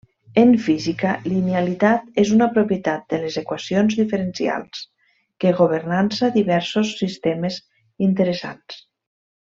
[0.43, 4.83] En física, linealitat és una propietat de les equacions diferencials
[5.45, 7.61] que governança diversos sistemes
[8.11, 8.81] interessants.